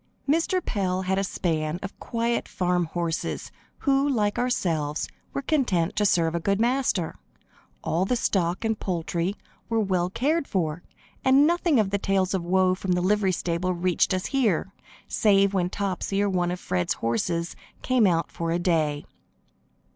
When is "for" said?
10.47-10.81, 18.31-18.49